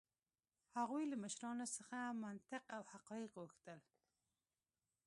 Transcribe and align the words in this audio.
هغوی 0.77 1.03
له 1.11 1.15
مشرانو 1.23 1.65
څخه 1.77 1.97
منطق 2.23 2.63
او 2.75 2.81
حقایق 2.93 3.31
غوښتل. 3.39 3.79